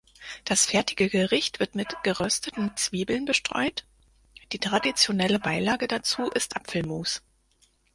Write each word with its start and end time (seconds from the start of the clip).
Das 0.45 0.65
fertige 0.65 1.09
Gericht 1.11 1.59
wird 1.59 1.75
mit 1.75 1.93
gerösteten 2.01 2.75
Zwiebeln 2.75 3.25
bestreut, 3.25 3.85
die 4.51 4.57
traditionelle 4.57 5.37
Beilage 5.37 5.87
dazu 5.87 6.23
ist 6.31 6.55
Apfelmus. 6.55 7.21